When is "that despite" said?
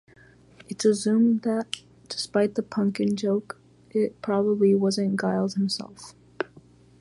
1.43-2.55